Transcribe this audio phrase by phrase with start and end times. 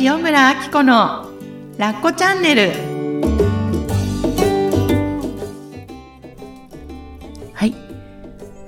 [0.00, 1.30] 塩村あき子の
[1.78, 2.72] ラッコチャンネル。
[7.52, 7.74] はい。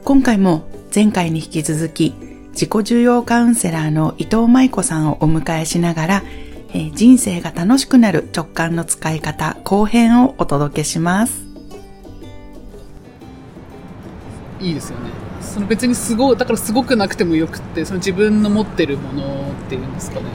[0.05, 2.15] 今回も前回に引き続き
[2.53, 6.23] 自己重要カウンセラーの伊藤舞子さんをお迎えしながら、
[6.69, 11.45] えー人生が楽しくなる直感の使い方後編をお届けします。
[14.61, 15.11] いいですよね。
[15.41, 20.27] その別にすごいだからすごくなくてもよくってその自分の持ってるものっていうんですかね。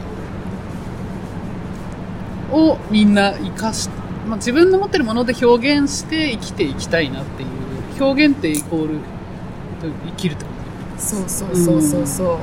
[2.52, 3.90] をみんな生かし、
[4.28, 9.00] まあ、自分の持ってるもので表現して生きていきたいなっていう表現ってイコール
[9.82, 10.52] 生きるってこ
[10.98, 12.08] そうそうそうそう。
[12.08, 12.38] そう、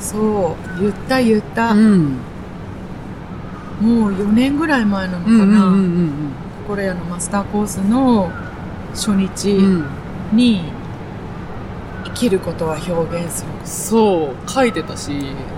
[0.00, 2.18] そう言った言った、とん。
[3.80, 6.08] もう4年ぐらい前なのかうんうんな、うんうん。
[6.62, 8.30] 心屋のマスターコースの
[8.90, 9.64] 初日うん。
[9.64, 10.75] うん
[12.16, 13.50] きることは表現する。
[13.64, 15.12] そう書いてたし。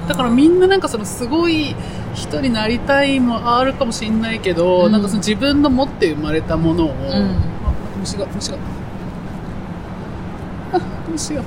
[0.09, 1.77] だからみんななんかそのすごい
[2.15, 4.92] 人になりたいもあるかもしれないけど、うん。
[4.92, 6.91] なんかその自分の持って生まれたものを、ん。
[6.91, 7.41] あなんか
[8.00, 8.59] 虫が虫が
[10.73, 11.45] あ虫があ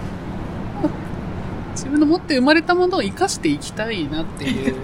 [1.72, 4.76] 自分の持って生まれたものを生かしていきたいなっていう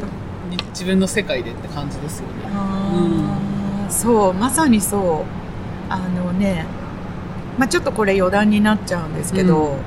[0.50, 2.34] に自分の世界でって感じですよね。
[2.54, 5.38] あーそうまさにそう。
[5.90, 6.66] あのね
[7.58, 9.78] まあちょっとこれ余談になっちゃうんですけど、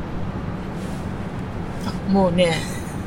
[2.10, 2.56] もうね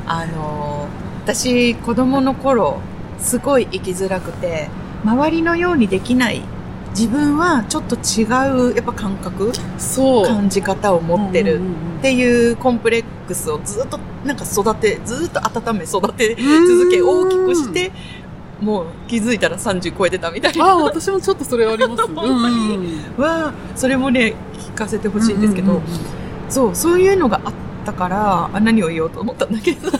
[0.06, 0.88] あの
[1.24, 2.80] 私子供の頃
[3.18, 4.68] すごい生きづらくて
[5.04, 6.42] 周りのようにできない
[6.90, 8.24] 自分はちょっと違
[8.70, 10.26] うやっぱ感覚そう。
[10.26, 11.60] 感じ方を持ってる
[11.98, 17.90] っていうコンプレックスをずっとなんか育てずっと温め育て続け大きくして
[18.60, 20.64] もう気づいたら30超えてたみたいな。
[20.64, 22.06] あ私もちょっとそれあります。
[22.14, 23.00] 本当に。
[23.18, 25.82] はそれもね聞かせてほしいんですけど、
[26.48, 27.52] そうそういうのがあっ
[27.84, 29.90] たからあ何を言おうと思ったんだけど。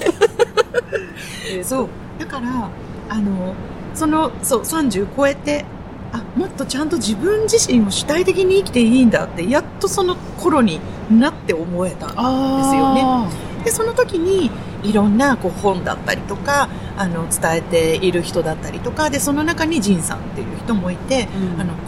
[1.63, 1.89] そう。
[2.19, 2.69] だから
[3.09, 3.55] あの
[3.95, 5.65] そのそう30超えて
[6.13, 13.03] あもっとちゃんと自分自身を主体的に生きていいんだってやっとその頃になって思えたあですよね。
[13.03, 14.51] ねでその時に
[14.83, 21.61] いろんなこう本だったりとかあの伝えている人だったりとかでその中に仁さんっていう人もいて、うん。
[21.61, 21.84] あのこ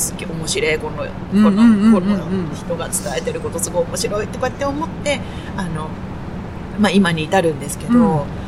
[0.00, 5.20] すっげえ面白いこのこのこの人が伝えてることすごい面白いってこうやって思って
[5.56, 5.88] あの、
[6.78, 8.40] まあ、今に至るんですけど、うん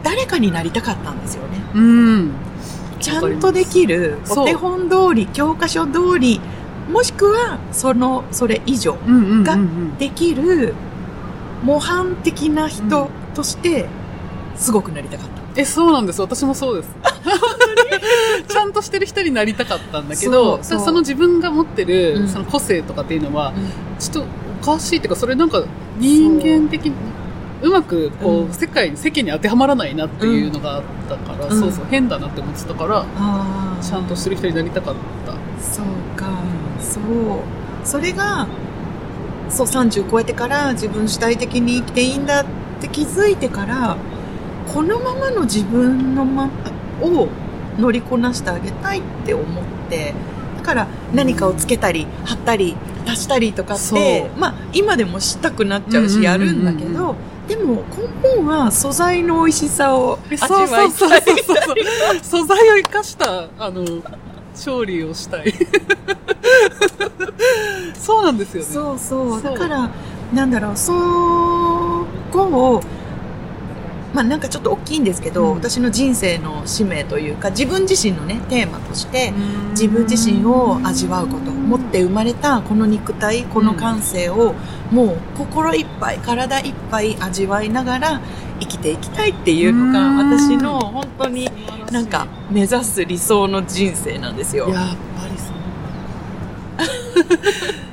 [0.00, 1.58] 誰かになりたかったんですよね。
[1.74, 2.32] うん
[3.00, 6.40] ちゃんとできるお手本通り教科書通り
[6.90, 8.96] もしくはそのそれ以上
[9.44, 9.58] が
[9.98, 10.74] できる
[11.62, 13.86] 模範的な人として
[14.56, 15.60] すごくなりたかった。
[15.60, 16.20] え、そうなんです。
[16.20, 16.94] 私もそうです。
[18.48, 22.28] ちゃんとしてる人になりたかったんだけど、その自分が持ってる、うん。
[22.28, 23.52] その個性とかっていうのは、
[23.98, 24.24] ちょっと
[24.62, 25.62] おかしいっていうか、それなんか
[25.98, 26.92] 人間的に、
[27.62, 31.60] うまくこう、うん世界に、世間に当てはまらないなっていうのがあったから、うん。
[31.60, 33.04] そうそう、変だなって思ってたから、
[33.80, 34.94] ちゃんとしてる人になりたかっ
[35.26, 35.32] た。
[35.62, 35.84] そう
[36.18, 36.26] か、
[36.80, 37.02] そう。
[37.84, 38.46] それが、
[39.48, 42.44] そう30超えてから自分主体的に生きていいんだっ
[42.80, 43.96] て気づいてから、
[44.72, 46.50] このままの自分のま
[47.00, 47.28] を
[47.78, 50.14] 乗りこなしてあげたいって思って、
[50.58, 57.14] だから何かをつけたり、貼ったり、足したりとかって、まあ今でもしたくなっちゃうしやるんだけど、
[57.48, 62.20] でも根本は素材の美味しさをえ味そうそわいうたい。
[62.22, 63.84] 素材を生かした、あの、
[64.54, 65.54] 調理をしたい。
[67.98, 68.68] そうなんですよね。
[68.68, 69.90] そうそうそうだから
[70.34, 70.92] なんだろうそ
[72.30, 72.82] こを
[74.14, 75.54] まあなんかちょっと大きいんですけど、うん。
[75.54, 79.70] 私の人生の使命というか自分自身のねテーマとしてうん。
[79.70, 84.54] 自分自身を味わうこと持って生まれたこの肉体この感性を
[84.90, 88.20] もう心いっぱい体いっぱい味わいながら
[88.60, 90.38] 生きていきたいっていうのがうん。
[90.38, 91.50] 私の本当に
[91.92, 94.68] なんか目指す理想の人生なんですよ。
[94.68, 95.58] やっぱりそう。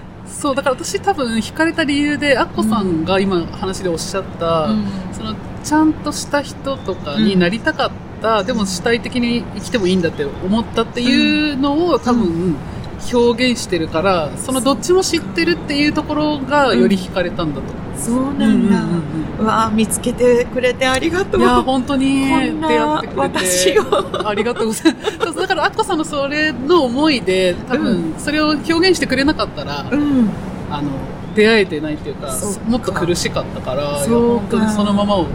[0.46, 4.86] そう、だから私多分惹かれた理由で、アッコさんが今話でおっしゃった、うん。
[5.12, 5.36] その、
[5.66, 7.92] ちゃんとした人とかになりたかっ
[8.22, 12.56] た、でも主体的に生きてもいいんだって思ったっていうのを多分
[13.12, 17.86] 表現してるから、そのどっちも知ってるっていうところがより惹かれたんだと思う。
[17.98, 18.84] そうなんだ。
[18.84, 21.42] うんうんうわあ見つけてくれてありがとう。
[21.42, 23.38] いや、本当に出会ってくれて。
[23.38, 23.84] 私を
[24.30, 25.36] ありがとうございます。
[25.36, 30.30] だから、アッコさんのそれの思いで、多分、それを表現してくれなかったら、うん。
[30.72, 30.84] あの、
[31.36, 32.34] 出会えてないっていうか
[32.68, 35.28] もっと苦しかったから、本当にそのままを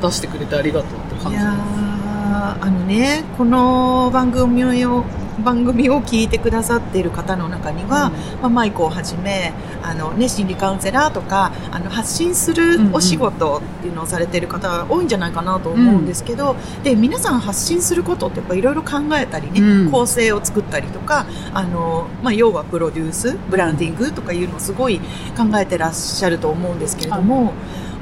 [0.00, 1.38] 出してくれてありがとうって感じ。
[1.38, 5.04] いやーあのね、この番組を
[5.44, 8.10] 番組を聞いてくださっている方の中には、
[8.42, 19.90] まあ、マイコをはじめあの、ね、心理カウンセラーとかあの発信するお仕事っていうのをされている方多いんじゃないかなと思うんですけど、で皆さん発信することってやっぱいろいろ考えたりね、うん。
[19.90, 25.00] 構成を作ったりとかあの、まあ、要はプロデュースブランディングとかいうのをすごい
[25.36, 27.54] 考えてらっしゃると思うんですけれども、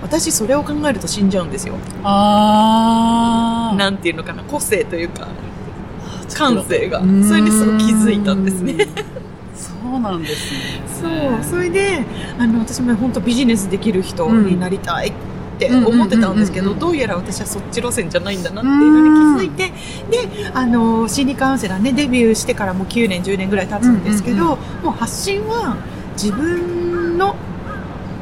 [0.02, 1.74] 私それを考えると死んじゃうんですよ。
[2.04, 3.76] ああ。
[3.76, 5.28] なんていうのかな個性というか
[6.34, 8.86] 感感性がそれにすごい気づいたんですね。
[9.54, 10.60] そうなんですね。
[11.00, 12.04] そうそれで
[12.38, 15.12] あの私も本当ビジネスできる人になりたいっ
[15.58, 19.72] て思ってたんですけどどうやら私はそっち路線じゃないんだなっていうのに気づいて
[20.10, 25.76] であの心理カウンセラーねデビューしてからもう9年10年ぐらい経つんですけど、うんもう発信は
[26.12, 27.34] 自分の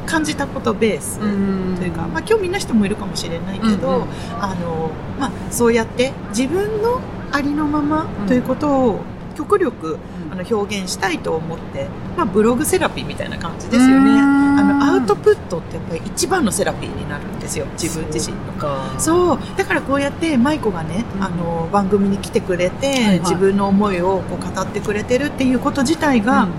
[0.06, 1.20] 感じたことベース。
[1.20, 4.02] うんというか、まあ、興味な人もいるかもしれないけど、うんうん
[4.40, 7.00] あのまあ、そうやって自分の
[7.32, 9.00] ありのままということを
[9.36, 9.98] 極力
[10.30, 11.86] あの表現したいと思って、
[12.16, 14.10] まあ、ブログセラピーみたいな感じですよね。
[14.58, 18.52] あのアウトプットってやっぱり一番のセラピーになるんですよ自分自身の。
[18.54, 18.94] か。
[18.98, 26.52] そうだからこうやって舞子がね、うんあの番組に来てくれて、いはい自分の思いをこう語ってくれてるっていうこと自体が、うん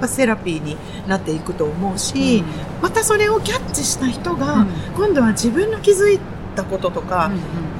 [0.00, 0.76] ぱセラピーに
[1.06, 2.42] なっていくと思うし、
[2.82, 6.18] またそれをキャッチした人が、うん今度は自分の気づい
[6.56, 7.30] たこととか、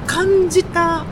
[0.07, 1.05] 感じた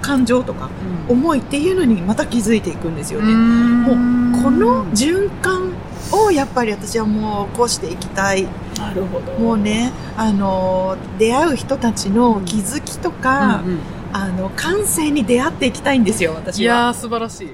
[0.00, 0.68] 感情とか
[1.08, 3.32] 思いっていうのにまた気づいていくんですよね。
[3.32, 3.92] も
[4.38, 5.72] うこの循環
[6.10, 8.46] をやっぱり私はもうこうしていきたい
[8.76, 9.32] なるほど。
[9.38, 13.78] もうねあの出会う人たちの気づきとか、うんうん
[14.14, 16.74] あの感性に出会っていきたいんですよい私は。
[16.74, 17.48] やー素晴らしい。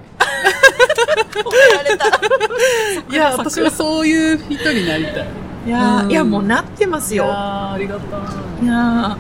[3.11, 5.27] いや私はそういう人になりたい。
[5.67, 6.11] いや,、うん。
[6.11, 7.31] いやもうなってますいやよ。
[7.31, 8.65] ーありがとう。
[8.65, 9.17] いや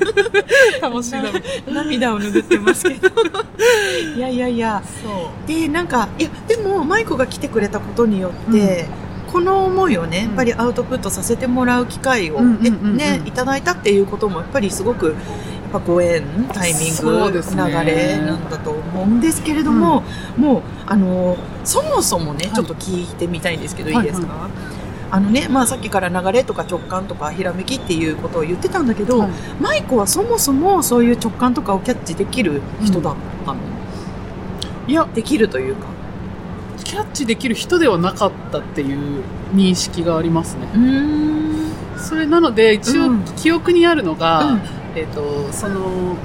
[0.80, 1.14] 楽しい
[1.72, 3.08] 涙を拭ってますけど。
[4.16, 4.82] いやいやいや。
[5.02, 5.48] そう。
[5.48, 8.86] でなんかいやでも舞子が来てくれたことによって、
[9.32, 12.96] この思いをねやっぱりアウトプットさせてもらう機会をうんうんね,、うんうん。
[12.96, 15.14] ねいただいたっていうこともやっぱりすごく
[15.72, 16.22] ぱご縁
[16.52, 17.40] タイミング、ね。
[17.40, 20.02] 流れなんだと思うんですけれども、
[20.36, 22.54] もうあのそもそもね、はい。
[22.54, 24.08] ちょっと聞いてみたいんですけど、はいい。
[24.08, 24.48] いですか、
[25.10, 29.30] あのねまあ、さっきから流れとか直感とかひらめきっていうことを言ってたんだけど、はい。
[29.60, 33.14] 舞子はそもそもそういう直感とかをキャッチできる人だっ
[33.44, 33.58] たの、
[34.86, 35.06] いや。
[35.14, 35.86] できるというか。
[36.82, 39.22] キャッチできる人ではなかったっていう
[39.54, 40.66] 認識がありますね。
[40.74, 41.72] うーん。
[41.98, 43.22] それなので一応うん。
[43.36, 44.60] 記憶にあるのが、うん
[44.94, 46.16] えっ、とその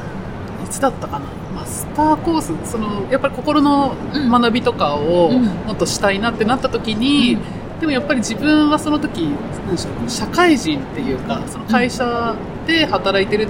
[0.66, 1.26] いつだったかな？
[1.56, 5.46] マスターコースそのやっぱり心の学びとかをうん。
[5.46, 7.38] もっとしたいなってなった時に、
[7.80, 12.36] でもやっぱり自分はその時なんでしょう社会人っていうかその会社
[12.68, 13.48] で働いてる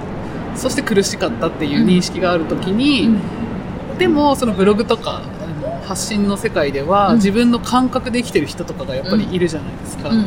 [0.54, 3.18] そして苦しかったっていう認識がある時に、
[3.98, 5.22] でもそのブログとか
[5.84, 7.16] 発信の世界では、うん。
[7.16, 10.26] 自分の感覚で生きてる人とかがやっぱりいるじゃないですか、うん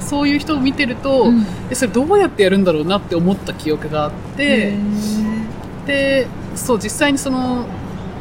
[0.00, 1.46] そういう人を見てると、うん。
[1.70, 4.74] えそれどうやってやるんだろうなって思った記憶があって、
[5.86, 7.66] でそう実際にその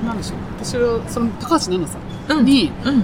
[0.05, 1.99] なんでしょう私はその高橋菜奈さ
[2.39, 3.03] んにうん。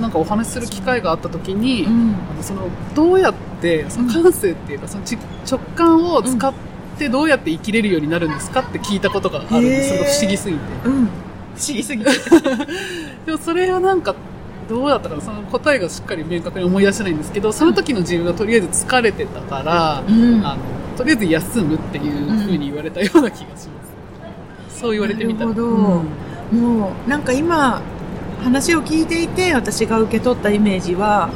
[0.00, 2.14] なんかお話しする機会があった時に、うん。
[2.30, 5.18] あのそのどうやってその感性っていうか、そのち
[5.50, 6.54] 直感を使っ
[6.98, 8.32] てどうやって生きれるようになるん。
[8.32, 12.10] ですかって聞いたことがあるんです、それが不思議すぎてうん不思議すぎて
[13.26, 14.14] でもそれはなんか
[14.70, 20.46] どうだったかなその答えがしっかり明確に思い出せないんですけどその時の自分はとりあえず疲れてたから、うん。
[20.46, 20.62] あの
[20.96, 23.82] とりあえず休むっていうふうに言われたような気がしま
[24.70, 25.50] す、そう言われてみたら。
[25.50, 25.76] なるほど。
[26.52, 26.60] うん。
[26.60, 27.82] もうなんか今
[28.44, 31.30] 話を聞いていて私が受け取ったイメージは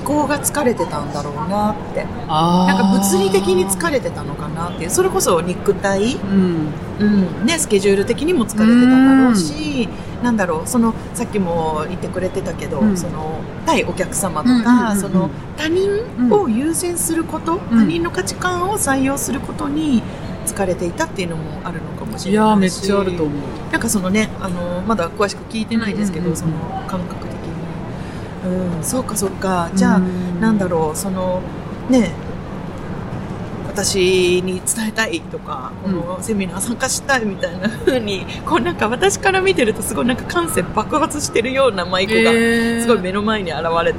[0.00, 2.04] 思考が疲れてたんだろうなって。
[2.26, 7.46] なんか物理的に疲れてたのかなっていうそれこそ肉体、うんうん。
[7.46, 9.88] ね、スケジュール的にも疲れてただろうし
[10.22, 12.96] なんだろうそのさっきも言ってくれてたけど、うん。
[12.96, 15.00] その対お客様とか、うんうんうんうん。
[15.00, 20.02] その他人を優先すること、他人の価値観を採用することに
[20.46, 22.78] 疲れていたっていうのもあるのかもしいやれないし。
[22.78, 23.72] ーめっちゃあると思う。
[23.72, 26.36] なんかそのねあのまだ詳しく聞いてないですけど、うんうんうん。
[26.36, 26.52] その
[26.86, 28.76] 感覚的に。
[28.76, 29.70] うんそうかそうか。
[29.74, 29.98] じゃあ、
[30.40, 31.40] なんだろうその
[31.88, 32.12] ね
[33.70, 43.94] 私に伝えたいとかこのセミナー参加したいみたいな風にこうなんか私から見てるとすごいなんか感性爆発してるような舞子がすごい目の前に現れ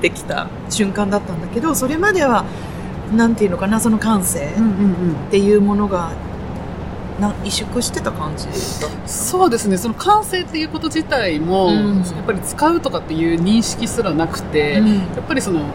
[0.00, 2.44] てきた瞬間だったんだけどそれまでは
[3.14, 4.50] なんていうのかなその感性
[5.28, 6.12] っていうものが
[7.20, 8.48] な萎縮してた感じ
[9.06, 9.76] そうですね。
[9.76, 11.98] その感性っていうこと自体も、うん。
[11.98, 14.94] やっぱり使うとかっていう認識すらなくて、うん。
[14.94, 15.66] やっぱりその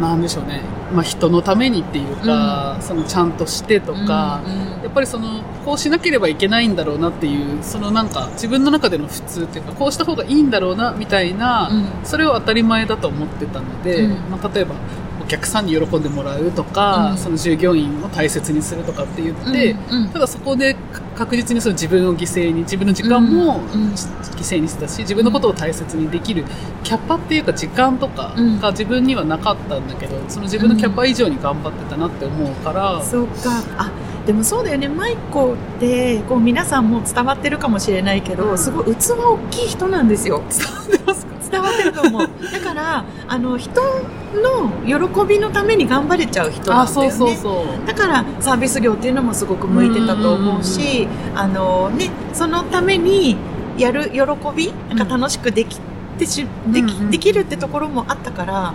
[0.00, 0.60] なんでしょうね、
[0.94, 11.86] まあ、人のためにっていうか、そのちゃんとしてとか、うんやっぱりそのこうしなければいけないんだろうなっていう、そのなんか自分の中での普通っていうか、こうした方がいいんだろうな、みたいな、うん。
[12.04, 14.10] それを当たり前だと思ってたので、うん。
[14.30, 14.74] まあ、例えば、
[15.22, 17.18] お客さんに喜んでもらうとか、うん。
[17.18, 20.08] その従業員を大切にするとかって言って、うんうん。
[20.08, 20.74] ただそこで
[21.18, 23.92] 確実にその自分を犠牲に、自分の時間もうんうん
[24.38, 26.44] 犠牲にしてたし、自分のことを大切にできる
[26.84, 33.62] キャパっていうか時間とかうんが自分にはなかったんだけど、その自分のキャパ以上に頑張ってたなって思うから、そうか。
[33.76, 33.90] あ、
[34.26, 34.88] でもそうだよね。
[34.88, 40.42] マイコって、こう皆さんも伝わってるかもしれないけど、すごい器大きい人なんですよ。
[40.48, 41.32] 伝わってますか？
[41.50, 42.30] 伝わってると思う。
[42.52, 47.10] だから、あの、人の喜びのために頑張れちゃう人なんあ、だよね。
[47.10, 47.86] そうそうそう。
[47.86, 53.36] だからサービス業っていうのもすごく向いてたと思うし、あのね、そのために
[53.76, 54.20] やる喜
[54.56, 55.78] び、なんか楽しくでき
[56.18, 58.74] てし、できうんうんできるってところもあったから、あの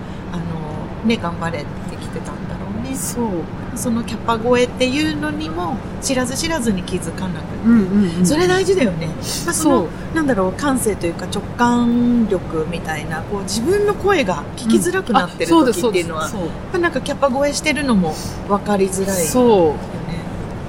[1.05, 2.95] ね、頑張れってきてたんだろうね。
[2.95, 3.25] そう。
[3.75, 7.65] そのキャパ超えっていうのにも知らず知らずに気づかなくて。
[7.65, 8.25] うんうんうん。
[8.25, 9.07] それ大事だよね。
[9.45, 10.15] まあ、そのそう。
[10.15, 18.15] なんだろう、感性というか直感力みたいな、こう自分の声が聞きづらくなってる時っていうのは、そうですやっぱなんかキャパ超えしてるのも
[18.47, 19.29] 分かりづらいよね。
[19.29, 19.93] そう。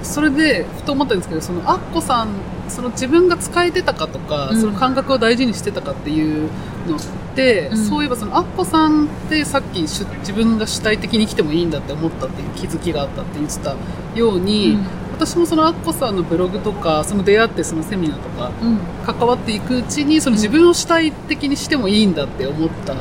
[0.05, 2.29] それで、ふと思ったんですけど、その、アッコさん、
[2.69, 6.49] その自分が使えてたかとか、うんその感覚を大事にしてたかっていう
[6.89, 7.01] のっ
[7.35, 7.77] て、うん。
[7.77, 13.77] そういえばその、アッコさんってさっき自分が主体的に生きてもいいんだって思ったっていう気づきがあったって言ってた
[14.15, 14.79] ように、
[15.13, 18.79] 私もそのアッコさんのブログとか、その出会ってそのセミナーとか、うん。
[19.05, 22.95] 関わっていくうちに、その自分を主体的にしてもいいんだって思った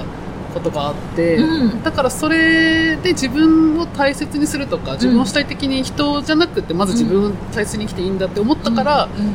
[0.54, 1.84] ことがあって、うん。
[1.84, 9.34] だからそれで自分を大切にするとか、自分を主体的に人じゃなくて、まず自分を大切に生きていいんだって思ったから、うん、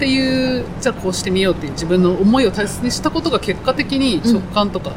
[0.00, 4.92] っていう、じゃあこうしてみようっていう自分の思いを大切にしたことが結果的に直感とか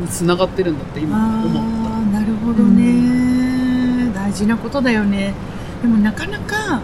[0.00, 1.98] につながってるんだって今あ思った。
[1.98, 5.34] あ、なるほどね、大事なことだよね。
[5.82, 6.80] でもなかなか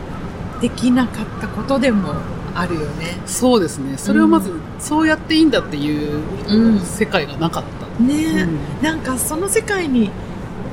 [0.61, 2.13] できなかったことでも
[2.55, 3.17] あるよね。
[3.25, 3.97] そうですね。
[3.97, 8.03] それをまず、うそうやっていいんだっていううん世界がなかった。
[8.05, 10.11] ね、うんなんかその世界に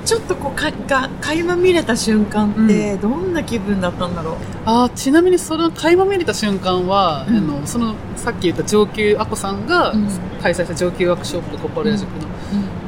[0.10, 4.36] ちょっとこうかが垣間見れた瞬間ってどんな気分だったんだろう、
[4.66, 7.38] あーちなみにその垣間見れた瞬間は、うん。
[7.38, 10.10] あのそのさっき言った上級あこさんがうん。
[10.42, 12.10] 開催した上級ワークショップ心屋塾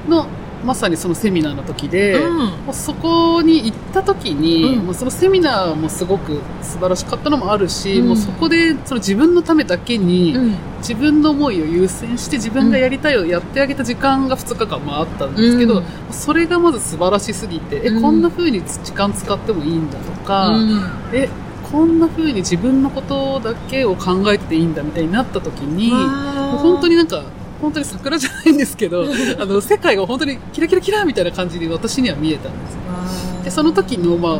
[0.07, 0.25] の,、の
[0.63, 2.37] まさにそのセミナーの時で、うん。
[2.37, 4.85] もうそこに行った時に、うん。
[4.85, 8.07] もうそのセミナーもすごく素晴らしかったのもあるし、うん。
[8.09, 10.55] もうそこでその自分のためだけに、うん。
[10.79, 15.85] 自分の思いを優先して自分がやりたいをやってあげた時間が2日間もあったんですけど、うん。
[16.11, 17.97] それがまず素晴らしすぎて、うん。
[17.97, 20.81] えこんな風に時間使ってもいいんだとか、うん。
[21.13, 21.29] え
[21.71, 27.23] こんな風に自分のことだけを考えてていいんだみたいになった時に、本当になんか、
[27.61, 29.05] 本当に桜じゃないんですけど、
[29.39, 33.43] あの、世界が本当にキラキラキラみたいな感じで私には見えたんですよ。
[33.43, 34.39] で、その時の、まあ、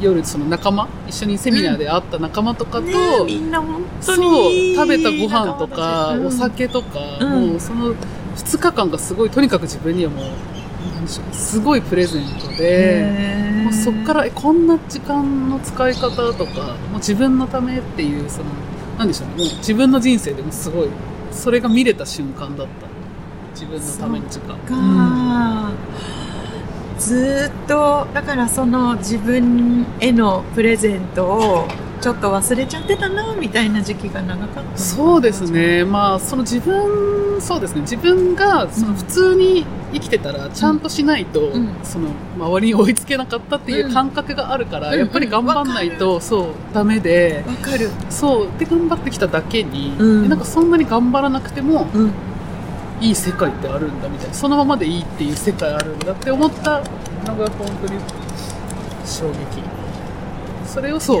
[0.00, 2.94] 夜、その仲間、一緒にセミナーで会った仲間とかと、ね
[3.26, 7.50] みんな本当そうに、食べたご飯とか、うんお酒とか、うん。
[7.50, 7.94] もうその
[8.36, 10.26] 2日間がすごい、とにかく自分にはもう、
[10.94, 18.44] なんでしょう、すごいプレゼントで、もうそっから、え、こんな時間の使い方とか、もう自分のためっていう、その、
[18.98, 20.88] なんでしょうね、もう自分の人生でもすごい、
[21.30, 22.86] それが見れた瞬間だった。
[23.52, 24.56] 自分のための時間。
[24.58, 25.72] か、
[26.98, 31.68] ずっとだからその自分へのプレゼントを
[32.00, 35.84] ちょっと忘れちゃってたなみたいな時期が長かったそうですね。
[35.84, 37.82] まあ、その自分、そうですね。
[37.82, 41.74] 自分が、その普通に生きてたら、ちゃんとしないと、うん。
[41.82, 44.98] その、周りに追いつけなかったっていう感覚があるから、うん。
[44.98, 47.90] やっぱり頑張んないと、そう、ダメで、わかる。
[48.08, 50.28] そう、で頑張ってきただけに、うん。
[50.28, 52.12] なんかそんなに頑張らなくても、うん。
[53.00, 56.82] いい世界ってあるんだみたいな、そのままでいいっていう世界あるんだって思った
[57.26, 58.00] のが本当に
[59.04, 59.62] 衝撃。
[60.66, 61.20] それをそう。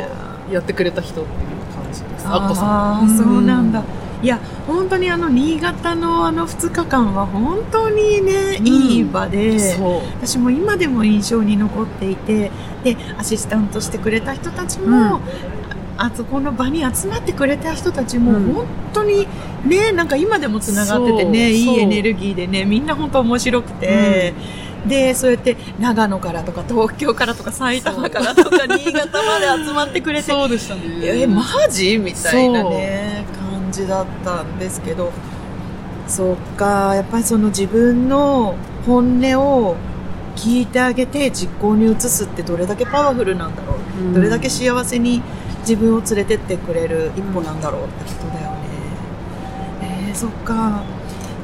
[0.52, 2.26] や、やってくれた人っていう感じです。
[2.26, 2.66] アッコさん。
[2.66, 3.82] ああそうなんだ
[4.22, 9.58] いや本当にあの新潟のあの2日間は本当にね、うんいい場で。
[10.20, 12.50] 私も今でも印象に残っていて
[12.84, 15.20] でアシスタントしてくれた人たちも、うん
[16.02, 19.28] あそこの場に集まってくれた人たちも、うん本当に
[19.66, 24.32] ねなんか今でもつながっててねいいエネルギーでねみんな本当面白くて。
[24.86, 30.82] でそうやって長野からとか東京からとか埼玉からとか新潟まで集まってくれてそうでしたね。
[31.02, 31.98] えマジ？
[31.98, 35.12] みたいなね感じだったんですけど。
[36.08, 39.76] そっかやっぱりその自分の本音を
[40.34, 44.14] 聞いてあげて実行に移すってどれだけパワフルなんだろう、うん。
[44.14, 45.22] どれだけ幸せに
[45.60, 48.58] 自分を連れてってくれる一歩なんだろうってことだよね。
[49.82, 50.82] えー、そっか。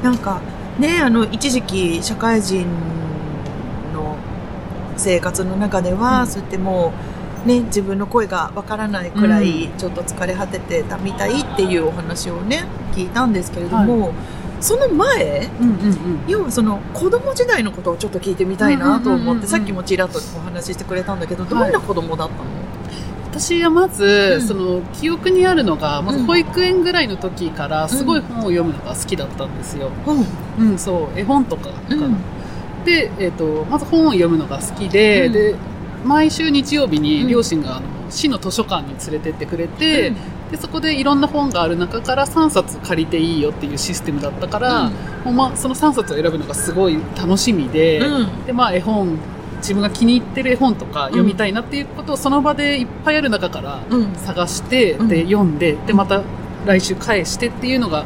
[0.03, 0.41] なんか
[0.79, 2.67] ねあの一時期社会人の
[4.97, 6.27] 生活の中では、うん。
[6.27, 6.91] そうやっても
[7.45, 14.11] うね、自分の声がわからないくらいちょっと疲れ果ててたみたいっていうお話をね聞いたんですけれども、
[14.59, 15.97] その前うんうんうん。
[16.27, 22.43] 要はその子供時代のことをちょっと聞いてみたいなと思って、うんうんうんうんさっきもちらっとお話ししてくれたんだけどどんな子供だったの、
[23.31, 26.25] 私はまず、うんその記憶にあるのがまずうん。
[26.25, 29.89] 保育園ぐらいの時からすごい本を読むのが好きだったんですよ。
[30.57, 30.71] うん。
[30.71, 31.73] うん、そう絵本とかか
[32.87, 35.33] で、えっとまず本を読むのが好きで,、うん。
[35.33, 35.55] で
[36.05, 37.03] 毎週日曜日うん。
[37.03, 40.13] に両親があの市の図書館に連れてってくれて、
[40.49, 44.91] でそこでいろんな本がある中から3冊借りていいよっていうシステムだったから、
[45.25, 45.35] うん。
[45.35, 48.45] まあその3冊を選ぶのがすごい楽しみで、うん。
[48.45, 49.17] でまあ絵本
[49.57, 54.13] 自分が気に入ってる絵本とか読みたいなっていうことをその場でいっぱいある中からうん。
[54.15, 55.07] 探して、うん。
[55.09, 56.21] で読んででまた
[56.65, 58.05] 来週返してっていうのが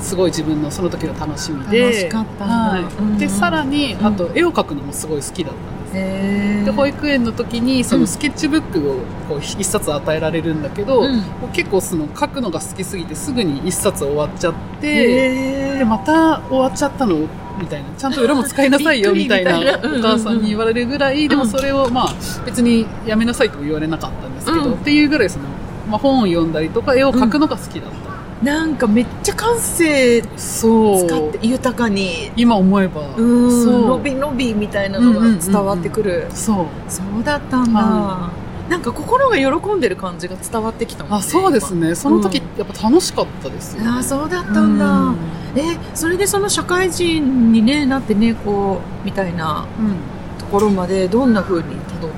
[0.00, 2.44] すごい自分のその時の楽しみで楽しかった。
[2.44, 2.82] はい。
[2.82, 3.18] うん。
[3.18, 4.06] でさらにうん。
[4.06, 8.02] あと絵を描くのもすごい好きだったんです、で保育園の時にそうん。
[8.02, 8.94] のスケッチブックを
[9.28, 11.22] こう一冊与えられるんだけど、うん。
[11.52, 17.26] 結構その書くのが好きすぎてすぐに一冊終わっちゃって、でまた終わっちゃったの？
[17.58, 17.88] みたいな。
[17.98, 19.58] ちゃんと裏も使いなさいよ みたいな。
[19.58, 19.62] お
[20.00, 22.14] 母さんに言われるぐらい、でもそれをまあ
[22.46, 24.74] 別にやめなさいとも言われなかったんですけど、うん。
[24.74, 25.46] っていうぐらいその、
[25.90, 27.96] まあ、本を読んだりとか絵を描くのが好きだった、
[28.42, 31.06] なんかめっちゃ感性そう。
[31.08, 32.30] 使って豊かに。
[32.36, 33.64] 今思えばうん。
[33.64, 33.86] そう。
[33.86, 36.66] 伸び伸びみたいなのが伝わってくる、そう。
[36.88, 37.24] そう。
[37.24, 38.30] だったんだ、は
[38.68, 41.94] なんか心が喜んでる感じが伝わってきたもんねあそうですね。
[41.94, 42.44] その時うん。
[42.58, 45.16] やっぱ楽しかったですよ、あそうだったんだ、うん。
[45.56, 49.94] えそれでその社会人に、ね、なってねこうみたいなうん。
[50.38, 52.16] ところまでどんな風にたどって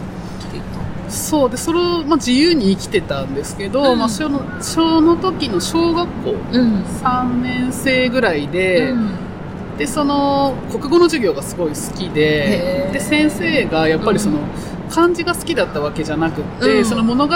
[1.10, 3.98] そうでそれを、まあ、自由に生きてたんですけど、うん。
[3.98, 6.82] まあ、小の小の時の小学校うん。
[6.82, 9.10] 3年生ぐらいで、うん。
[9.76, 14.38] でその国語の授業がすごい好きでで先生がやっぱりその、
[14.90, 16.84] 漢字が好きだったわけじゃなくって、うん。
[16.84, 17.34] その物語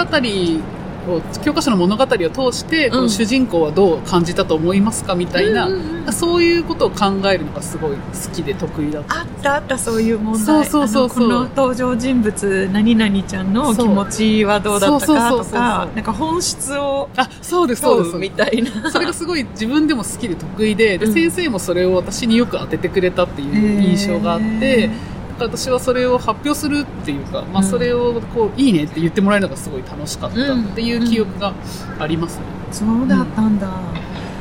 [1.13, 2.07] を教科書の物語を
[2.51, 3.03] 通して、こうん。
[3.03, 5.69] の主人公はどう感じたと思いますかみたいな、
[6.11, 7.97] そういうことを考えるのがすごい好
[8.33, 9.19] きで得意だった。
[9.19, 10.43] あったあったそういう問題。
[10.43, 18.17] そうそうそうこの登場人物何々ちゃんの気持ちはどうだったかとかなんか本質をあそうですそうです。
[18.17, 18.91] みたいな。
[18.91, 21.13] それがすごい自分でも好きで得意でで、うん。
[21.13, 27.69] 先生もそれを私によく当ててくれたっていう印象があって、へー私はそれを発表するっていうか、まあ、うん。
[27.69, 31.53] それをこういいねって言ってもらえるのがすごい楽しかったっていう記憶が
[31.99, 32.43] ありますね。
[32.71, 33.69] そうだったんだ、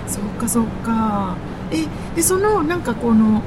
[0.06, 1.36] そっかそっか。
[1.70, 3.42] えでそのなんかこの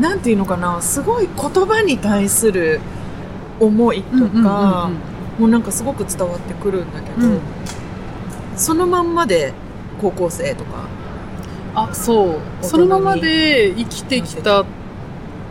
[0.00, 2.80] なんていうのかなすごい言葉に対する
[3.60, 4.90] 思いとか、
[5.38, 7.40] もうなんかすごく伝わってくるんだけど、うん。
[8.56, 9.52] そのまんまで
[10.00, 10.88] 高校生とか？
[11.74, 12.64] あそう。
[12.64, 14.64] そのままで生きてきた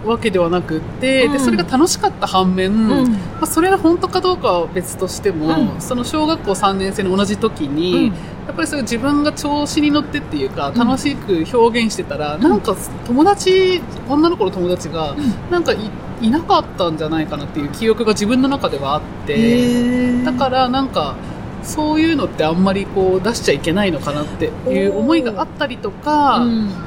[0.08, 1.34] わけではなくって、うん。
[1.34, 2.74] でそれが楽しかった反面、う
[3.08, 3.12] ん。
[3.12, 5.82] まあ、それが本当かどうかは別としても、うん。
[5.82, 8.08] その小学校3年生の同じ時に、
[8.48, 10.74] やっぱりそういう自分が調子に乗ってっていうか、ん。
[10.74, 15.15] 楽しく表現してたら、なんか友達、女の子の友達が、
[15.52, 15.78] なんかい
[16.22, 21.15] いなかったんじゃないかなっていう記憶が自分の中ではあって、だからなんか、
[21.63, 26.87] そういうのってあんまりこう出しちゃいけないのかなっていう思いがあったりとか、うん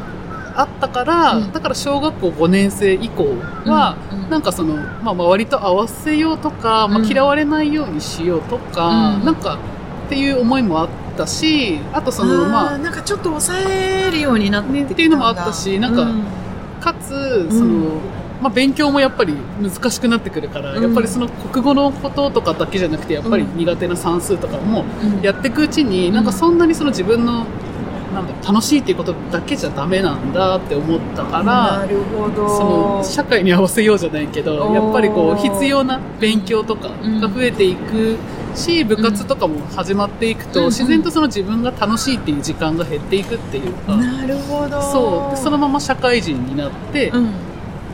[0.57, 1.53] あったから、うん。
[1.53, 3.37] だから小学校5年生以降
[3.67, 4.31] は、うんうん。
[4.31, 9.25] なんかその、まあ、周りと合わせようとか、まあ、うん嫌われないようにしようとか、うん。
[9.25, 9.59] なんか
[10.07, 16.23] っていう思いもあったしあとそのまあなんかちょっと抑えるようになってっていうのもあったしなんかうん。
[16.81, 18.01] かつその、うん。
[18.43, 20.83] まあ、勉強もやっぱり難しくなってくるから、うん。
[20.83, 25.23] やっぱりその国語のこととかだけじゃなくてやっぱり苦手な算数とかもうん。
[25.23, 27.45] やっていくうちに、うんなんかそんなにその自分の
[28.13, 31.45] なんだ楽しいっていうことだけじゃダメなんだって思ったから。
[31.45, 32.49] なるほど。
[32.49, 38.17] その社会に合わせようじゃないけどやっぱりこう必要な勉強とかが増えていく
[38.55, 44.83] し、部活とかも始まっていくと、うん自然とその自分が楽しいっていう時間が減っていくっていうか、なるほど。
[44.83, 45.37] そう。
[45.37, 47.31] でそのまま社会人になって、うん。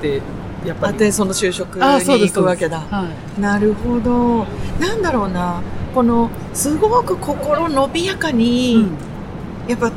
[0.00, 0.22] で
[0.64, 2.81] やっぱりあでその就職に行すくわけだ。
[2.81, 3.40] はい。
[3.40, 4.46] なるほど。
[4.81, 5.61] なんだろうな。
[5.94, 8.79] このすごく心伸びやかに、う
[9.66, 9.70] ん。
[9.70, 9.90] やっぱ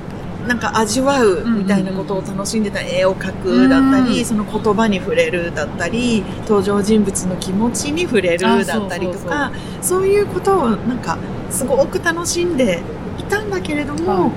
[0.48, 11.18] なんか味わうみたいなことを楽しんでた絵を描くだったり、うんその言葉に触れるだったり登場人物の気持ちに触れるあだったりとかそういうことをなんか
[11.50, 12.82] すごく楽しんで
[13.18, 14.32] いたんだけれども、は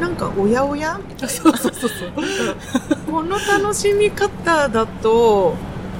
[0.00, 0.98] なんかおやおや？
[1.18, 2.12] そうそうそうそう。
[3.10, 5.54] この楽しみ方だと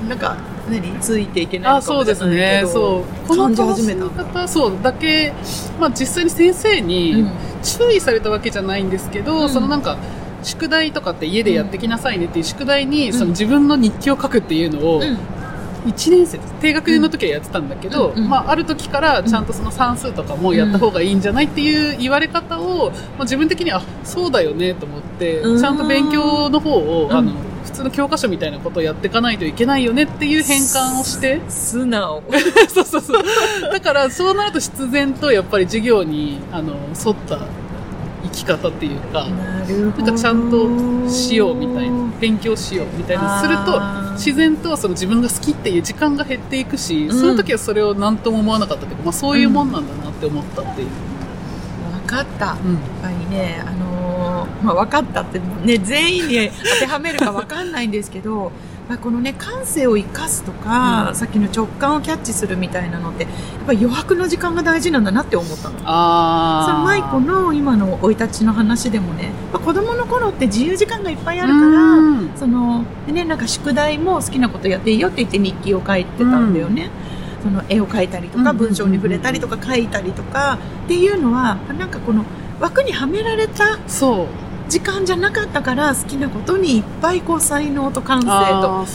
[0.09, 0.60] なんか何
[1.01, 3.29] ついていけないかもしれそうですないけどねそう。
[3.29, 4.73] この楽し始めたみ方そう。
[4.83, 5.33] だけ、
[5.79, 7.31] まあ、実際に先生に、うん。
[7.63, 9.49] 注意されたわけじゃないんですけど、うん。
[9.51, 9.99] そのなんか
[10.43, 13.13] 宿題とかって家でやってきなさいねっていう宿題に、ん。
[13.13, 15.19] その自分の日記を書くっていうのを、うん。
[15.87, 16.55] 1年生です。
[16.61, 18.29] 低学年の時はやってたんだけど、うんうん。
[18.29, 25.61] まあ、ある時からちゃんとその算数とかもやった方がいいんじゃないっていう言われ方を、まあ、自分的にはあそうだよねと思ってうん。
[25.61, 27.17] ちゃんと勉強の方を、うん。
[27.17, 27.33] あの
[27.65, 31.41] 普通の教科書みたいなことをやっていかないといけないよねっていう変換をして。
[31.49, 32.23] 素直。
[32.69, 33.23] そうそうそう。
[33.73, 37.39] だからそうなると必然とやっぱり授業にあの沿った
[38.23, 40.69] 生き方っていうかなんかちゃんと
[41.09, 43.81] しようみたいな勉強しようみたいにすると
[44.13, 47.19] 自然とその自分が好きっていう時間が減っていくし、うん。
[47.19, 50.89] その時はそれを何とも思わなかったけど、まあ、そういうもんなんだなって思ったっていう、
[52.07, 52.53] 分かった。
[52.53, 52.75] うん。
[52.75, 54.10] やっぱりね、あのー
[54.63, 58.53] まあ、分かったって、ね、全員に当てはめるか分かんないんですけど、
[58.91, 61.15] まあ、このね、感性を生かすとか、うん。
[61.15, 63.33] さっきの直感をキャッチするみたいなのって、やっ
[63.65, 65.79] ぱり余白の時間が大事なんだなって思ったの。
[65.85, 72.31] あその舞子の今の生い立ちの話でもね、まあ、子供の頃って自由時間がいっぱいあるから、うん。
[72.35, 76.91] そのでね、なんか宿題も好きなことやっていいよって言って日記を書いてたんだよね。
[77.45, 78.67] その絵を描いたりとかうんうんうんうん。
[78.67, 82.25] 文章に触れたりとか書いたりとかっていうのはなんかこの
[82.61, 83.79] 枠にはめられた
[84.69, 88.29] 時間じゃなかったから好きなことにいっぱいこう才能と感性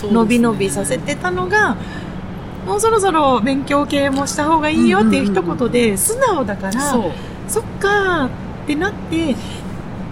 [0.02, 1.76] と伸び伸びさせてたのが
[2.66, 6.82] もうそろそろ勉強系もした方がいいよっていう一言で素直だから
[7.48, 8.30] そっかーっ
[8.68, 9.36] てなって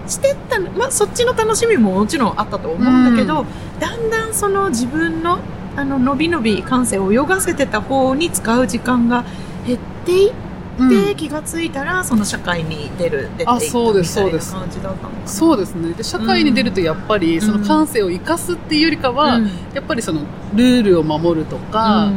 [0.06, 3.46] してったの、まあ、そっちの楽しみももちろんあったと思うんだけど、う
[3.80, 5.38] だんだんその自分の
[5.76, 9.24] あの伸び伸び感性を泳がせてた方に使う時間が
[9.66, 10.32] 減っていっ
[11.16, 15.28] 気がついたらその社会に出る出ていったあそうですみたいな感じだったのかな。
[15.28, 15.92] そうですね。
[15.92, 19.50] で社会に出るとやっぱりんその感性を生かすっていうよりかは、うん。
[19.72, 20.22] やっぱりその
[20.54, 22.10] ルールを守るとか、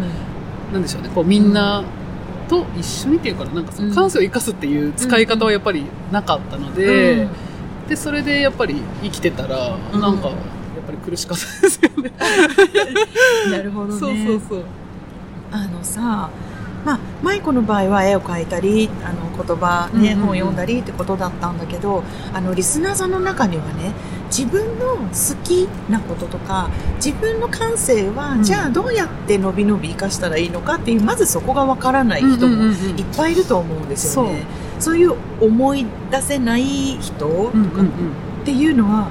[0.74, 1.10] なんでしょうね。
[1.14, 1.84] こうみんな
[2.48, 7.30] と一緒にっていうかななんかその感性を生かすっていう使い方はやっぱりなかったので、うん。
[7.88, 10.02] でそれでやっぱり生きてたら、うん。
[10.02, 10.38] なんかやっ
[10.86, 12.12] ぱり苦しかったですよね。
[13.52, 14.00] なるほどね。
[14.00, 14.64] そうそうそう。
[15.52, 16.30] あのさ
[16.88, 20.28] まあ、舞子の場合は絵を描いたりあの言葉、ねうんうんうん。
[20.28, 22.02] 本を読んだりってことだったんだけど
[22.34, 23.92] あのリスナーさんの中にはね
[24.28, 28.44] 自分の好きなこととか自分の感性は、うん。
[28.44, 34.46] じゃあどうやって伸び伸び生かしたらいいのかっていうまずそこがわからない人もいっぱいいると思うんですよね。
[34.80, 36.64] そういう思い出せない
[37.02, 37.90] 人とかうんうんうん。
[38.44, 39.10] っていうのは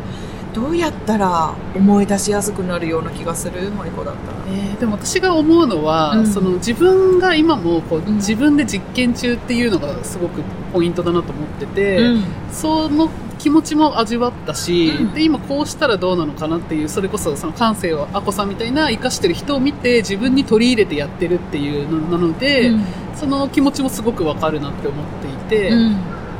[0.56, 4.38] どうやったら思い出しやすくなるような気がする舞子だったら。
[4.48, 6.26] えーでも私が思うのは、うん。
[6.26, 8.16] その自分が今もこう、うん。
[8.16, 10.42] 自分で実験中っていうのがすごく
[10.72, 12.24] ポイントだなと思ってて、うん。
[12.52, 15.14] その気持ちも味わったし、うん。
[15.14, 22.84] で今こうしたらどうなのかなっていうそれこそその感性をあこさんみたいな生かしてる人を見て自分に取り入れてやってるっていうのなので、うん。
[23.14, 25.96] その気持ちもすごくわかるなって思っていて、うん。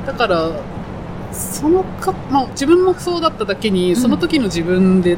[0.07, 0.51] だから
[1.33, 3.97] そのか、まあ、自分もそうだっただけに、ん。
[3.97, 5.17] その時の自分で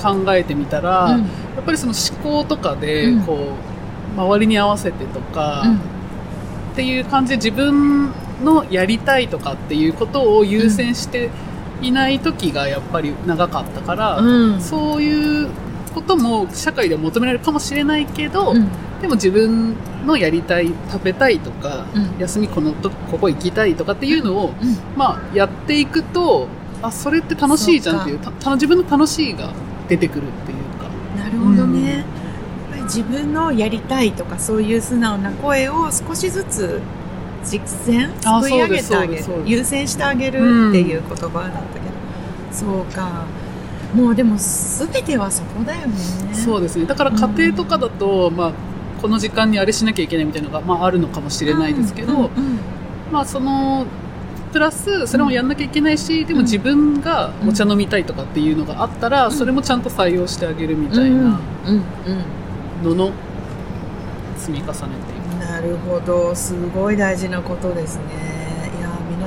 [0.00, 1.20] 考えてみたら、うん。
[1.22, 1.26] や
[1.60, 3.22] っぱりその思考とかでうん。
[3.22, 3.52] こ
[4.16, 5.76] う、周りに合わせてとか、うん。
[5.76, 5.78] っ
[6.76, 8.12] ていう感じで自分
[8.44, 11.30] のやりたいとかっていうことを優先して
[11.82, 14.60] いない時がやっぱり長かったから、うん。
[14.60, 15.48] そういう
[15.94, 18.68] ことも社会では求められるかもしれないけど、うん。
[19.00, 19.74] でも自分
[20.08, 22.18] のやりたい食べたいとか、うん。
[22.18, 24.76] 休みこのとここ行きたいとかっていうのを、うん。
[24.96, 26.48] まあ、やっていくと
[26.82, 29.52] あそれって楽しいじゃんっていうたた自分の楽しいが
[29.88, 30.88] 出てくるっていうか。
[31.22, 32.04] なるほどね、やっ
[32.70, 36.80] ぱり自分のやりたいとかそういう素直な声を少しずつ
[37.44, 37.60] 実
[37.94, 41.86] 践あすくい上げてあげる優先してあげるっていう言葉だったけど、
[42.52, 43.24] そうか。
[43.94, 45.94] もうでも全てはそこだよね。
[46.34, 46.84] そうですね。
[46.84, 48.52] だから家庭とかだと、まあ、
[49.00, 52.30] この時間にあれしなきゃいけないみたいなのが、まあ、あるのかもしれないですけど、うんうん
[53.12, 53.86] まあ、その、
[54.52, 59.32] プラス、それもやんなきゃいけないし、でも自分がお茶飲みたいとかっていうのがあったら、ん。
[59.32, 61.82] それもちゃんと採用してあげるみたいうんなうん
[62.84, 63.12] のの
[64.36, 66.34] 積み重ねっていううんなるほど。
[66.34, 68.02] すごい大事なことですね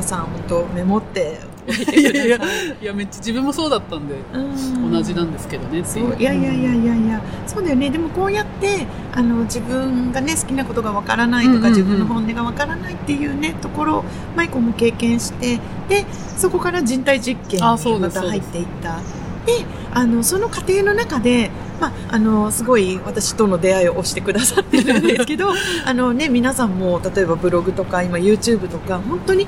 [0.01, 1.37] 皆さん本当メモって。
[1.67, 2.37] おいやいや
[2.81, 4.91] いや、めっちゃ自分もそうだったんで、うん。
[4.91, 6.17] 同じなんですけどねってそいう。
[6.17, 7.21] ういやいやいやいやいや。
[7.45, 7.91] そうだよね。
[7.91, 11.71] でもこうやってあの自分がね好きなことがわからないとか、うんうんうん。
[11.73, 14.03] 自分の本音がわからないっていうねところを
[14.35, 16.03] マイコも経験してで
[16.35, 18.97] そこから人体実験にまた入っていった。
[19.45, 25.51] であのその過程の中で、まあ、あのすごい私との出会いを押してくださってるんですけど
[25.85, 29.47] あの、ね、皆さんも例えばブログとか今 YouTube とか本当に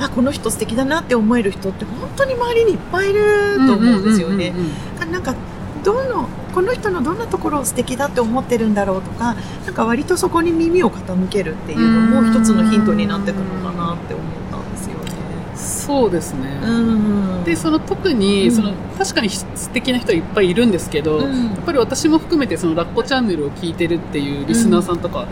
[0.00, 4.48] あこの人素敵だなって思える人って本当に周りにいっぱいいると思うんですよね。
[4.48, 5.34] うんうんうんうんなんか
[5.82, 9.34] どのこの人のどんなところを素敵だって思ってるんだろうとか
[9.64, 15.10] なんか割とそこに耳を傾けるっていうのも一つのヒントになってたのかなって思ったんですよね。
[15.54, 16.60] そうですね。
[16.62, 17.44] うん。
[17.44, 25.26] で、その特に、うんその、確かに素敵な人いっぱいいるんですけど、うんやっぱり私も含めてそのラッコチャンネルを聞いてるっていうリスナーさんとか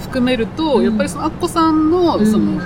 [0.00, 2.60] 含めると、うんやっぱりそのアッコさんの、うんその、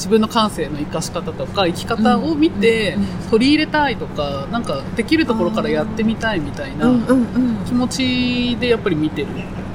[0.00, 2.96] 自分の感性の生かし方とか生き方を見て
[3.30, 6.90] 取り入れたいとか、なんかできるところからやってみたいみたいな。
[7.66, 9.28] 気持ちでやっぱり見てる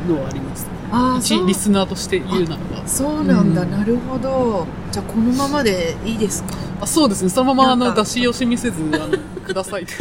[0.10, 0.68] のはあります。
[0.92, 2.88] ああ、リスナーとして言うならば。
[2.88, 4.66] そうなんだ、うんなるほど。
[4.92, 6.56] じゃあこのままでいいですか？
[6.82, 7.30] あそうですね。
[7.30, 9.94] そのままあの出し惜しみせず、あの、 くださいって。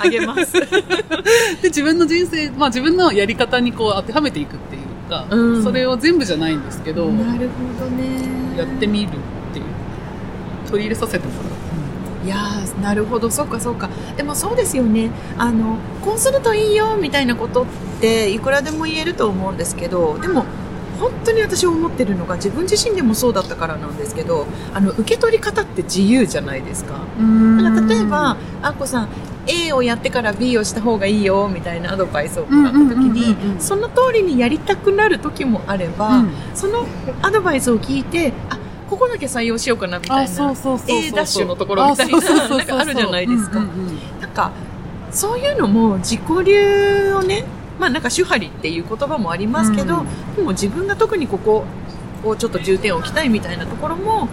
[0.00, 0.52] あげます。
[1.62, 8.45] で、自分の人生、まあ自分のやり方にこう当てはめていくっていうか、うんそれを全部じゃないんですけど、なるほどね。
[8.56, 9.10] やってみるっ
[9.52, 9.64] ていう。
[10.66, 12.26] 取り入れさせてもらう。
[12.26, 13.30] いやーなるほど。
[13.30, 13.88] そうかそうか。
[14.16, 15.10] でもそうですよね。
[15.38, 17.66] あのこうするといいよみたいなことっ
[18.00, 20.44] ていくらでも言えると思うんですけどでも
[20.98, 26.98] 本当に私思ってるのが自分自身でもそうだったからなんですけどあの受け取り方って自由じゃないですか。
[27.18, 29.08] なんか例えばあっこさん
[29.46, 33.54] A をやってから B をした方がいいよみたいなアドバイスをもらった時うんうんうんうんうん。
[33.56, 36.30] にその通りにやりたくなる時もあれば、うん。
[36.54, 36.86] その
[37.22, 40.28] アドバイスを聞いてあここだけ採用しようかなみたいあ、な。
[40.28, 43.58] A ダッシュのところみたいななんかあるじゃないですか。
[43.58, 44.52] うんうんうんなんか
[45.10, 47.44] そういうのも自己流をね
[47.78, 50.36] まあなんか手張りっていう言葉もありますけど、うん。
[50.36, 51.64] でも自分が特にここ
[52.24, 54.28] をちょっと重点を置きたいみたいなところも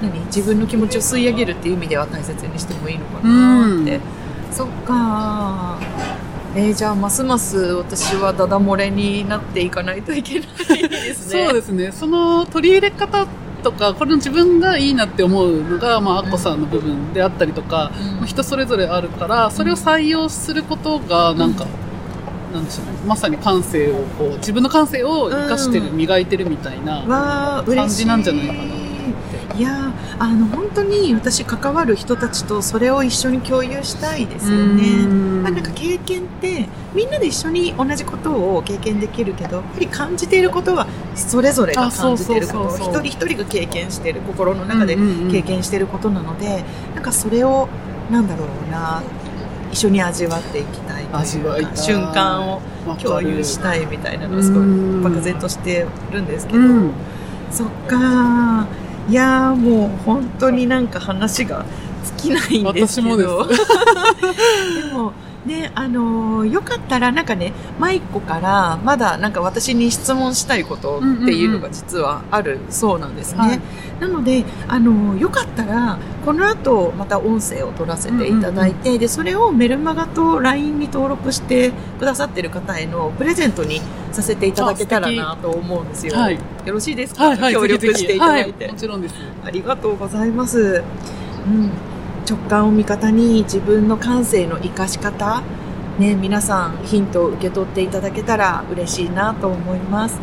[0.00, 4.00] 何自分の気持ちを吸い上げるっていう意味では大切にしてもいいのかなって、
[4.52, 5.78] そっか。
[6.54, 11.44] えーじゃあますます私はダダ漏れになっていかないといけないですね。
[11.48, 11.92] そうですね。
[11.92, 13.26] その取り入れ方
[13.62, 18.16] とか、これの自分がいいなって思うのが、まあ、アッコさんの部分であったりとか、うん。
[18.18, 21.64] まあ人それぞれあるから、それを採用することが、なんか、
[22.52, 22.92] なんでしょうね。
[23.06, 25.96] まさに感性を、こう、自分の感性を生かしてる、うん。
[25.96, 27.62] 磨いてるみたいな。
[27.64, 28.58] 感じなんじゃないかな。
[28.58, 28.81] と
[29.56, 35.06] いやーあの本当に私関わる人たちとそれを一緒に共有したいですよね。
[35.42, 47.68] まあ、なんか経験ってみんなで一緒に同じことを経験できるけどやっぱり感じていることはそれぞれが感じていること一人一人が経験している心の中でうんうんうん経験していることなので、なんかそれを
[48.10, 49.02] なんだろうな
[49.70, 52.62] 一緒に味わっていきたい味わい瞬間を
[53.02, 56.92] 共有したいみたいなのがすごいうん漠然としてるんですけど、うん。
[57.50, 58.66] そっか
[59.08, 61.64] いやーもう本当になんか話が
[62.04, 63.38] 尽きないんですけど。
[63.38, 65.12] 私も
[65.46, 73.60] ねあのーよかったらなんかねマイコからまだなんか私に質問したいことっていうのが実はあるそうなんですね、はい。
[74.00, 83.80] なのであのーよかったらこの後また音声を取らせていただいて、でそれをメルマガと LINE に登録してくださってる方へのプレゼントに
[84.12, 86.34] させていただけたらなと思うんですよ、はい。
[86.34, 86.40] よ
[86.72, 87.52] ろしいですか、はいはい。
[87.52, 88.72] 協力していただいて、はい。
[88.72, 89.14] もちろんです。
[89.44, 90.82] ありがとうございます。
[91.46, 91.70] うん、
[92.28, 95.42] 直感を味方に自分の感性の生かし方、
[95.98, 100.18] ね、皆さんヒントを受け取っていただけたら嬉しいなと思います。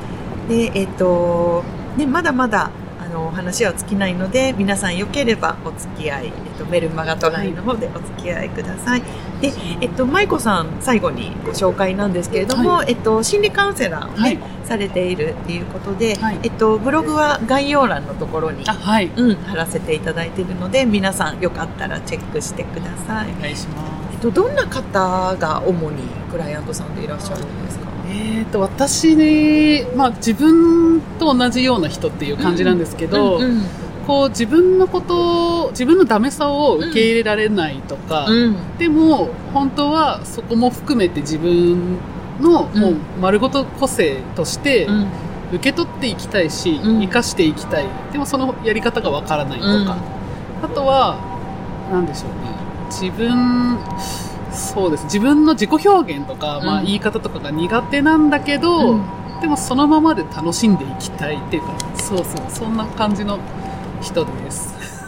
[0.47, 1.63] で、えっと、
[1.97, 2.71] ね、まだまだ
[3.10, 9.02] あの話は尽きないので、皆さんよければお付き合い、えっと、メルマガトラインの方でお付き合いください。
[9.41, 19.08] で、えっと、舞子さん、最後にご紹介なんですけれども、えっと、心理カウンセラーをね、はいされているっていうことで、はいえっと、ブログは概要欄のところにあ、はい。
[19.08, 23.32] うん、貼らせていただいているので皆さんよかったらチェックしてください。
[23.32, 24.13] お願いします。
[24.13, 27.88] えっと、どんな方が主にクライアントさんでいらっしゃるんですか？
[28.10, 33.62] えー、と私ね、まあ、自分と同じような人っていう感じなんですけど、うんうん
[34.10, 38.78] こう自分のことを自分のダメさを受け入れられないとか、うん。
[38.80, 42.00] でも本当はそこも含めて自分
[42.41, 45.08] のもう丸ごと個性としてうん。
[45.52, 47.02] 受け取っていきたいし、うん。
[47.02, 47.86] 生かしていきたい。
[48.12, 49.98] でもそのやり方がわからないとか、
[50.63, 51.19] あとは
[51.91, 52.50] 何でしょうね。
[52.89, 53.78] 自分
[54.60, 55.06] そうです。
[55.06, 59.19] 自分の自己表現とか、まあ、うん言い方とかが苦手なんだけど、うん。
[59.41, 63.39] でもそのままで楽しんでいきたいっていうかそうそうそんな感じの
[64.02, 64.76] 人です。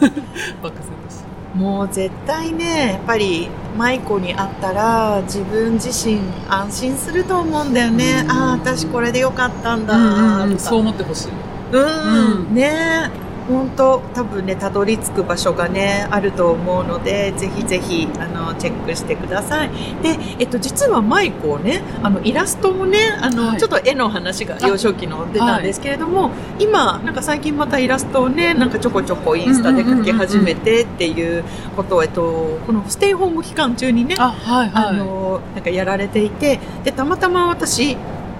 [0.62, 1.58] 漠然として。
[1.58, 8.30] もう絶対ねやっぱり舞子に会ったら自分自身安心すると思うんだよね、うん。
[8.30, 10.00] ああ私これでよかったんだう
[10.48, 11.28] んうんそう思ってほしい。
[11.72, 12.54] うん、うん。
[12.54, 13.10] ね
[13.48, 19.70] 本当多分ねたどり着く場所がねあると思うのでぜひぜひあのチェックしてください。
[20.02, 23.58] で、えっと、実は舞子ねあのイラストもねあの、はい。
[23.58, 31.44] ちょっと絵の話が幼少期の出たんですけれども、今なんか最近またイラストをねなんかちょこちょこインスタで描き始めてっていう
[31.76, 34.86] ことを、えっと、このステイホーム期間中にねあはいはい。
[34.88, 37.96] あのなんかやられていてでたまたま私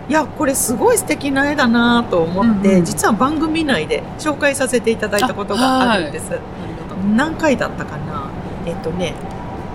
[0.09, 2.85] いやこれすごい素敵な絵だなと思って、うんうん。
[2.85, 6.33] 実は番組内で紹介させていただいたことがあるんです。
[6.33, 6.43] ありが
[6.89, 8.31] とうござい何回だったかな？
[8.67, 9.15] えっとね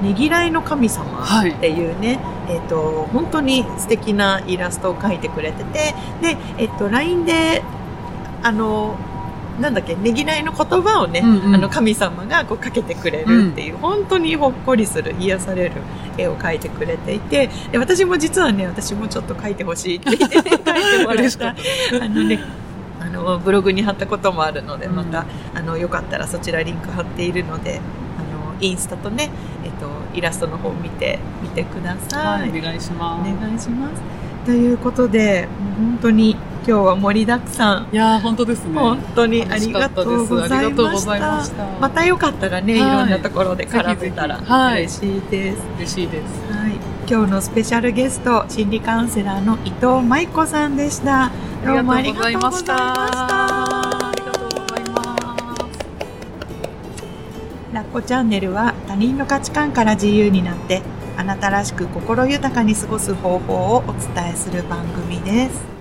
[0.02, 1.52] ねぎらいの神様はい。
[1.52, 7.64] っていうね、えっと本当に素敵なイラストを描いてくれててで、えっと LINE で
[8.44, 8.96] あの
[9.60, 11.56] なんだっけねぎらいの言葉をね、うんうん。
[11.56, 15.76] あの神様がこうかけてくれるっていう、本当にほっこりする癒される
[16.18, 21.50] 絵を描いてくれていてで私も実はね私もちょっと描いてほしいって言って、ね、 描いてもらった
[22.04, 22.40] あのね
[23.00, 24.96] あのブログに貼ったこともあるのでうん。
[24.96, 27.80] また、あのよかったらそちらリンク貼っているので
[28.18, 29.30] あのインスタとね、
[29.64, 32.50] えっと、イラストの方見てみてください。
[32.50, 33.42] はい、お願いしまおす。
[33.42, 34.02] 願いします。
[34.46, 36.36] ということで本当に
[36.68, 38.78] 今日は盛りだくさんいやー、本当ですね。
[38.78, 41.66] 本当にありがとうございありがとうごましたざいました。
[41.80, 44.42] またよかったらね、い、はいろんなところで絡めたら
[44.74, 45.64] 嬉しいです。
[45.78, 46.52] 嬉しいです。
[46.52, 46.74] はい、
[47.10, 51.32] 今日のスペシャルゲスト、心理カウンセラーの伊藤舞子さんでした。
[51.66, 52.74] どうもありがとうございました。
[57.72, 60.82] ラッコチャンネルは他人の価値観から自由になって、
[61.16, 65.77] あなたらしく心豊かに過ごす方法をお伝えする番組です。